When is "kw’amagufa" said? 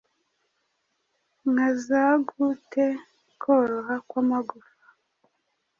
4.07-4.85